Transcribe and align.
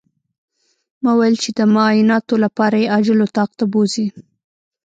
ما 1.03 1.11
ويل 1.19 1.35
چې 1.43 1.49
د 1.57 1.59
معايناتو 1.75 2.35
لپاره 2.45 2.75
يې 2.81 2.87
عاجل 2.93 3.19
اتاق 3.27 3.49
ته 3.59 3.65
بوځئ. 3.71 4.07